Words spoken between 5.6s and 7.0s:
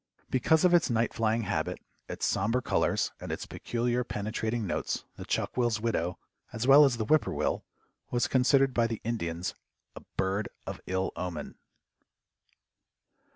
widow, as well as